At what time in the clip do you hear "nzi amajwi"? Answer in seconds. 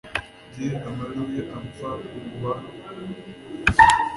0.47-1.39